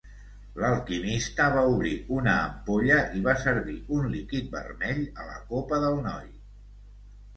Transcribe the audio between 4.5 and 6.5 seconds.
vermell a la copa del noi.